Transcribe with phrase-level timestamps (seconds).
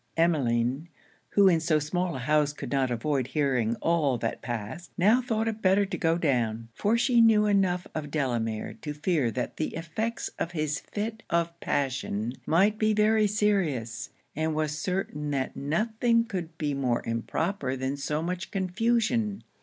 [0.17, 0.89] Emmeline,
[1.29, 5.47] who in so small a house could not avoid hearing all that passed, now thought
[5.47, 9.75] it better to go down; for she knew enough of Delamere to fear that the
[9.75, 16.25] effects of his fit of passion might be very serious; and was certain that nothing
[16.25, 19.43] could be more improper than so much confusion.